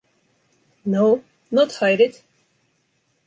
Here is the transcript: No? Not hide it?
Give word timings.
No? 0.83 1.23
Not 1.51 1.75
hide 1.75 2.01
it? 2.01 2.23